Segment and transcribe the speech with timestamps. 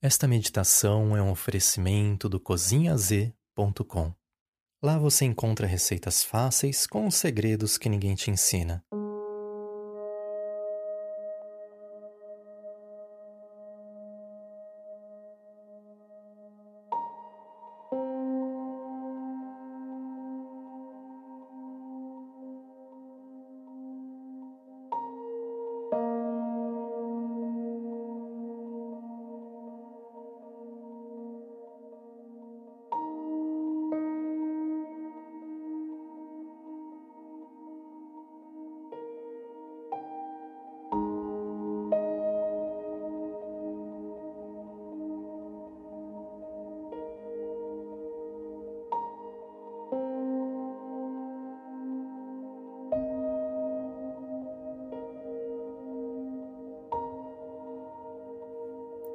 [0.00, 4.14] Esta meditação é um oferecimento do cozinhaz.com.
[4.80, 8.84] Lá você encontra receitas fáceis com os segredos que ninguém te ensina.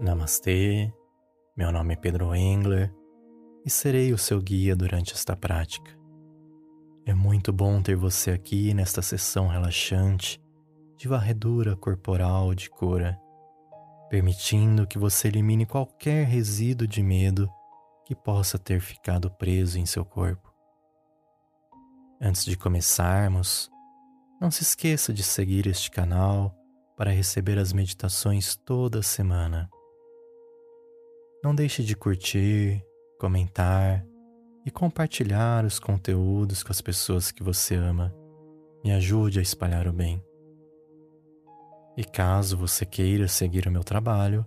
[0.00, 0.92] Namastê,
[1.56, 2.94] meu nome é Pedro Engler
[3.66, 5.90] e serei o seu guia durante esta prática.
[7.04, 10.40] É muito bom ter você aqui nesta sessão relaxante
[10.96, 13.18] de varredura corporal de cura,
[14.08, 17.50] permitindo que você elimine qualquer resíduo de medo
[18.04, 20.54] que possa ter ficado preso em seu corpo.
[22.20, 23.68] Antes de começarmos,
[24.40, 26.54] não se esqueça de seguir este canal
[26.96, 29.68] para receber as meditações toda semana.
[31.42, 32.84] Não deixe de curtir,
[33.16, 34.04] comentar
[34.66, 38.12] e compartilhar os conteúdos com as pessoas que você ama.
[38.82, 40.20] Me ajude a espalhar o bem.
[41.96, 44.44] E caso você queira seguir o meu trabalho,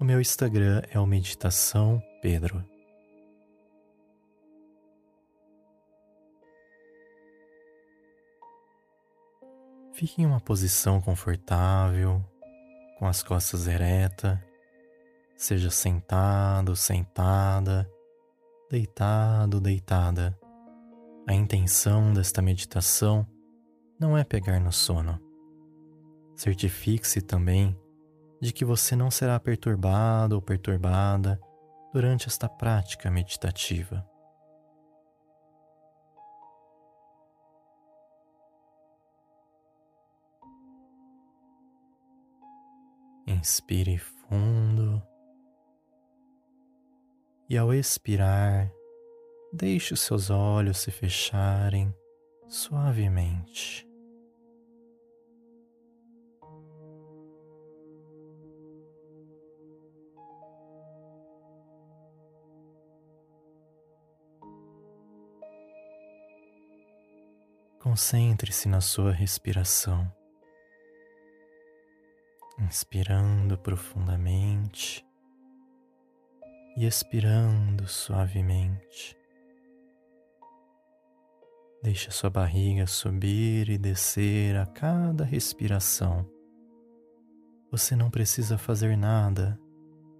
[0.00, 2.64] o meu Instagram é o Meditação Pedro.
[9.92, 12.24] Fique em uma posição confortável,
[12.98, 14.47] com as costas eretas
[15.38, 17.88] seja sentado, sentada,
[18.68, 20.36] deitado, deitada.
[21.28, 23.24] A intenção desta meditação
[24.00, 25.16] não é pegar no sono.
[26.34, 27.78] Certifique-se também
[28.40, 31.40] de que você não será perturbado ou perturbada
[31.92, 34.04] durante esta prática meditativa.
[43.24, 45.00] Inspire fundo
[47.48, 48.70] e ao expirar,
[49.50, 51.94] deixe os seus olhos se fecharem
[52.46, 53.88] suavemente.
[67.80, 70.12] Concentre-se na sua respiração,
[72.58, 75.07] inspirando profundamente
[76.78, 79.16] e expirando suavemente.
[81.82, 86.24] Deixe a sua barriga subir e descer a cada respiração.
[87.68, 89.58] Você não precisa fazer nada,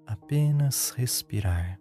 [0.05, 1.79] apenas respirar.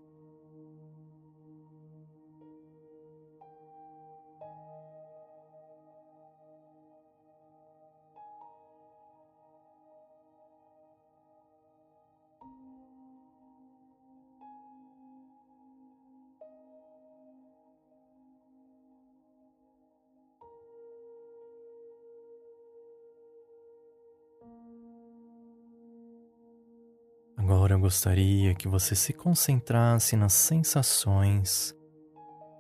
[27.50, 31.74] Agora eu gostaria que você se concentrasse nas sensações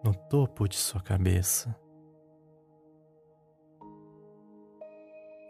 [0.01, 1.77] no topo de sua cabeça.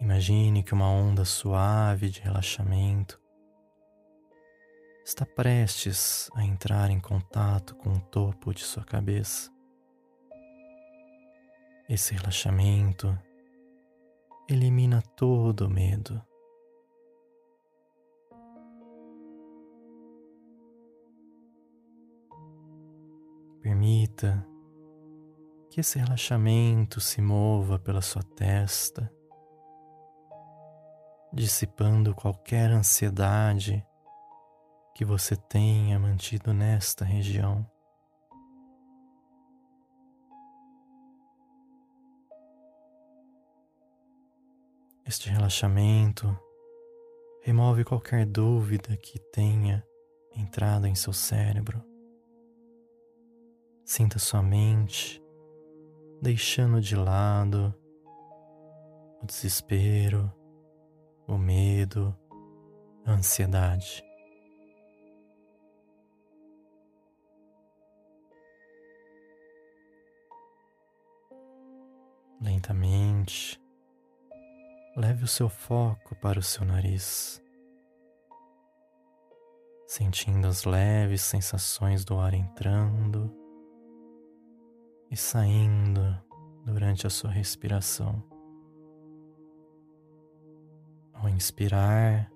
[0.01, 3.21] Imagine que uma onda suave de relaxamento
[5.05, 9.51] está prestes a entrar em contato com o topo de sua cabeça.
[11.87, 13.15] Esse relaxamento
[14.49, 16.26] elimina todo o medo.
[23.77, 24.43] Permita
[25.69, 29.07] que esse relaxamento se mova pela sua testa,
[31.31, 33.85] dissipando qualquer ansiedade
[34.95, 37.69] que você tenha mantido nesta região.
[45.05, 46.35] Este relaxamento
[47.43, 49.85] remove qualquer dúvida que tenha
[50.35, 51.96] entrado em seu cérebro.
[53.87, 55.23] Sinta sua mente
[56.21, 57.73] deixando de lado
[59.23, 60.29] o desespero,
[61.25, 62.13] o medo,
[63.05, 64.03] a ansiedade.
[72.41, 73.57] Lentamente,
[74.97, 77.41] leve o seu foco para o seu nariz,
[79.87, 83.46] sentindo as leves sensações do ar entrando
[85.09, 86.01] e saindo
[86.65, 88.23] durante a sua respiração.
[91.13, 92.31] Ao inspirar,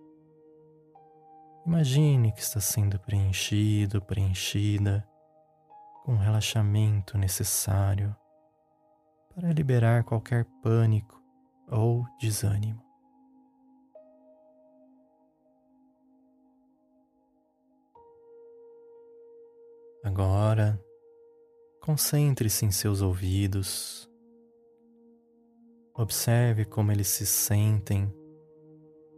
[1.66, 5.08] imagine que está sendo preenchido, preenchida
[6.04, 8.16] com o relaxamento necessário
[9.36, 11.22] para liberar qualquer pânico
[11.70, 12.84] ou desânimo.
[20.04, 20.84] Agora,
[21.82, 24.08] concentre-se em seus ouvidos.
[25.96, 28.14] Observe como eles se sentem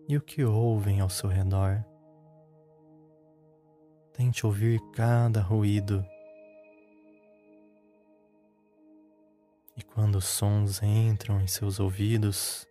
[0.07, 1.83] e o que ouvem ao seu redor.
[4.13, 6.05] Tente ouvir cada ruído.
[9.75, 12.65] E quando os sons entram em seus ouvidos,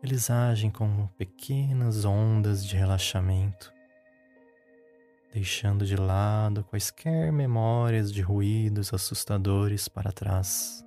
[0.00, 3.72] eles agem como pequenas ondas de relaxamento,
[5.32, 10.84] deixando de lado quaisquer memórias de ruídos assustadores para trás.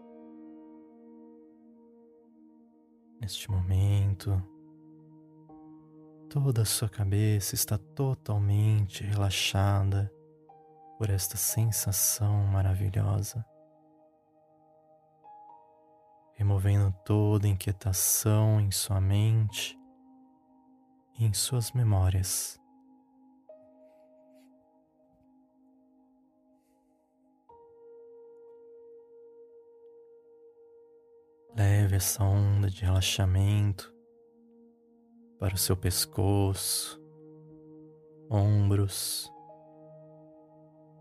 [3.20, 4.42] Neste momento,
[6.36, 10.12] Toda a sua cabeça está totalmente relaxada
[10.98, 13.46] por esta sensação maravilhosa,
[16.34, 19.80] removendo toda inquietação em sua mente
[21.18, 22.60] e em suas memórias.
[31.58, 33.90] Leve essa onda de relaxamento
[35.40, 37.02] para o seu pescoço,
[38.30, 39.32] ombros.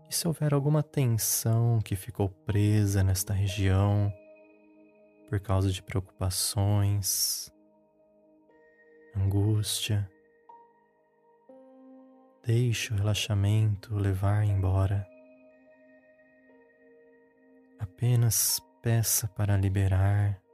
[0.09, 4.13] E se houver alguma tensão que ficou presa nesta região
[5.27, 7.51] por causa de preocupações,
[9.13, 10.09] angústia,
[12.45, 15.05] deixe o relaxamento levar embora.
[17.77, 20.44] Apenas peça para liberar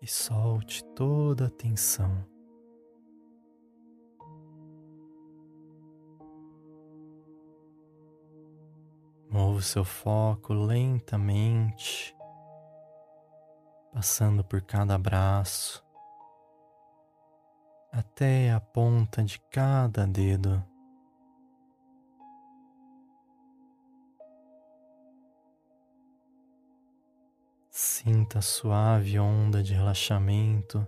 [0.00, 2.26] e solte toda a tensão.
[9.30, 12.16] Mova o seu foco lentamente,
[13.92, 15.84] passando por cada braço,
[17.92, 20.64] até a ponta de cada dedo.
[27.78, 30.86] Sinta a suave onda de relaxamento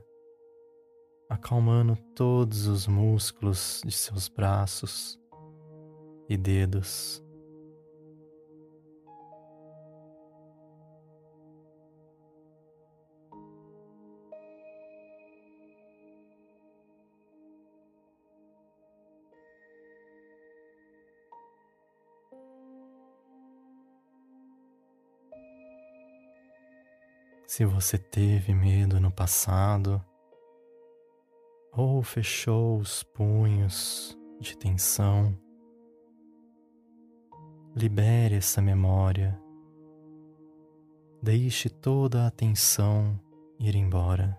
[1.28, 5.20] acalmando todos os músculos de seus braços
[6.30, 7.22] e dedos.
[27.48, 30.04] Se você teve medo no passado
[31.72, 35.34] ou fechou os punhos de tensão,
[37.74, 39.40] libere essa memória.
[41.22, 43.18] Deixe toda a tensão
[43.58, 44.38] ir embora.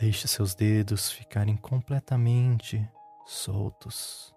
[0.00, 2.90] Deixe seus dedos ficarem completamente
[3.26, 4.35] soltos.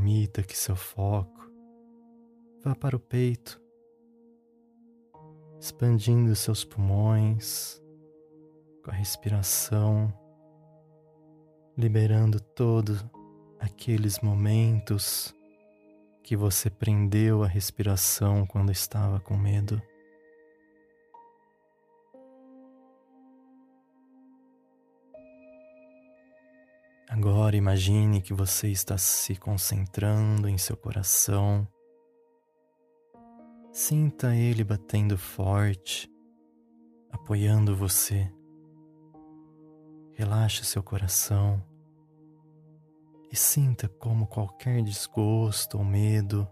[0.00, 1.52] Permita que seu foco
[2.64, 3.60] vá para o peito,
[5.60, 7.78] expandindo seus pulmões
[8.82, 10.10] com a respiração,
[11.76, 13.04] liberando todos
[13.58, 15.34] aqueles momentos
[16.22, 19.82] que você prendeu a respiração quando estava com medo.
[27.10, 31.66] Agora imagine que você está se concentrando em seu coração.
[33.72, 36.08] Sinta ele batendo forte,
[37.10, 38.32] apoiando você.
[40.12, 41.60] Relaxe seu coração
[43.28, 46.46] e sinta como qualquer desgosto ou medo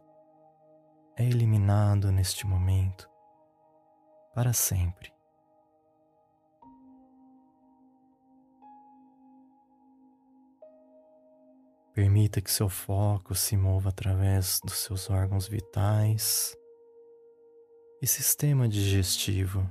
[1.17, 3.09] é eliminado neste momento
[4.35, 5.18] para sempre.
[11.99, 16.57] Permita que seu foco se mova através dos seus órgãos vitais
[18.01, 19.69] e sistema digestivo.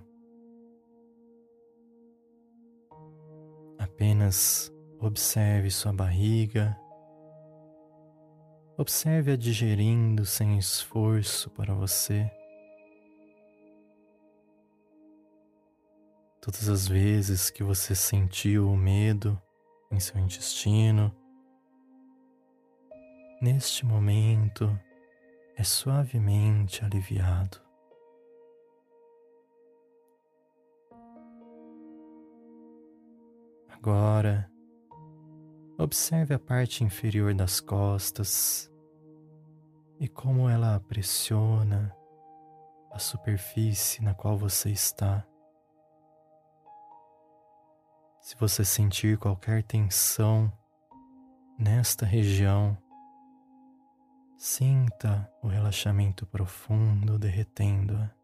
[3.80, 4.70] Apenas
[5.00, 6.78] observe sua barriga,
[8.78, 12.30] observe-a digerindo sem esforço para você.
[16.42, 19.42] Todas as vezes que você sentiu o medo
[19.90, 21.16] em seu intestino,
[23.42, 24.78] neste momento
[25.56, 27.62] é suavemente aliviado.
[33.70, 34.52] Agora,
[35.78, 38.72] observe a parte inferior das costas
[40.00, 41.96] e como ela pressiona
[42.92, 45.26] a superfície na qual você está.
[48.20, 50.52] Se você sentir qualquer tensão
[51.58, 52.78] nesta região,
[54.38, 58.16] sinta o relaxamento profundo derretendo-a.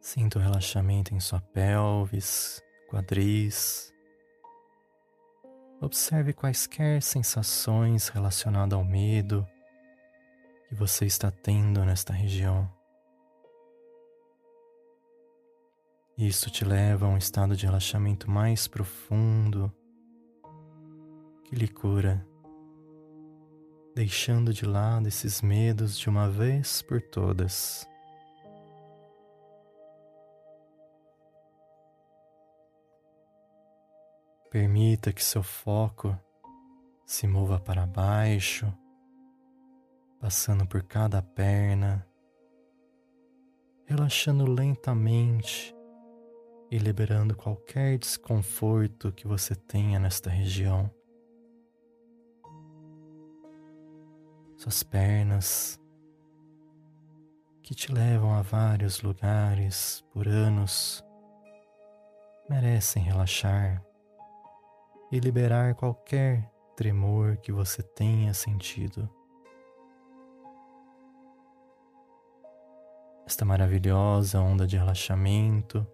[0.00, 3.92] Sinta o relaxamento em sua pelvis, quadris.
[5.82, 9.48] Observe quaisquer sensações relacionadas ao medo
[10.68, 12.70] que você está tendo nesta região.
[16.18, 19.72] Isso te leva a um estado de relaxamento mais profundo
[21.44, 22.26] que lhe cura,
[23.94, 27.89] deixando de lado esses medos de uma vez por todas.
[34.50, 36.18] Permita que seu foco
[37.06, 38.66] se mova para baixo,
[40.18, 42.04] passando por cada perna,
[43.86, 45.72] relaxando lentamente
[46.68, 50.90] e liberando qualquer desconforto que você tenha nesta região.
[54.56, 55.80] Suas pernas
[57.62, 61.04] que te levam a vários lugares por anos
[62.48, 63.88] merecem relaxar
[65.10, 69.08] e liberar qualquer tremor que você tenha sentido.
[73.26, 75.86] Esta maravilhosa onda de relaxamento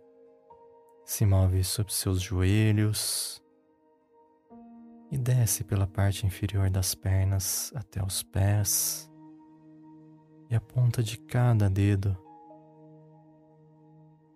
[1.04, 3.42] se move sobre seus joelhos
[5.10, 9.10] e desce pela parte inferior das pernas até os pés
[10.50, 12.16] e a ponta de cada dedo,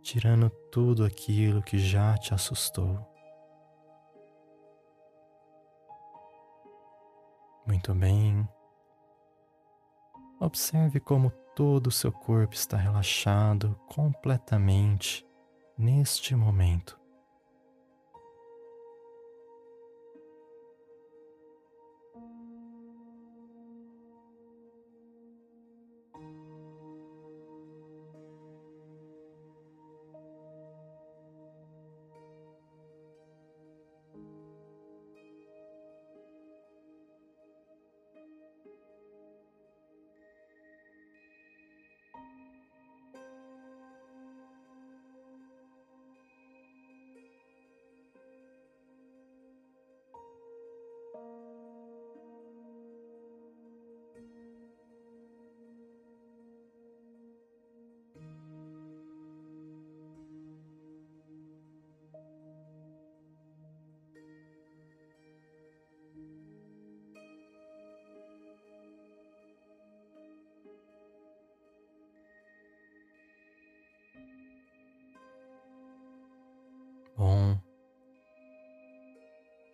[0.03, 3.10] tirando tudo aquilo que já te assustou.
[7.71, 8.49] Muito bem.
[10.41, 15.25] Observe como todo o seu corpo está relaxado completamente
[15.79, 17.00] neste momento.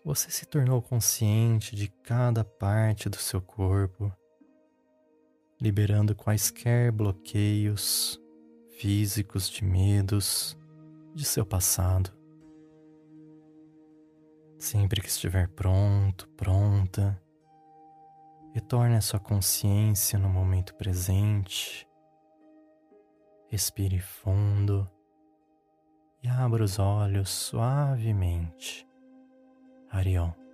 [0.06, 4.12] Você se tornou consciente de cada parte do seu corpo,
[5.60, 8.16] liberando quaisquer bloqueios
[8.78, 10.56] físicos de medos
[11.12, 12.16] de seu passado.
[14.56, 17.20] Sempre que estiver pronto, pronta,
[18.54, 21.84] retorne a sua consciência no momento presente.
[23.48, 24.88] Respire fundo
[26.22, 28.85] e abra os olhos suavemente.
[29.96, 30.45] Adios.